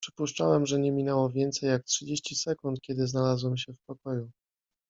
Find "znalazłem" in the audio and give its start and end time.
3.07-3.57